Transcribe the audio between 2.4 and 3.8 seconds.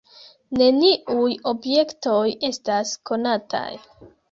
estas konataj.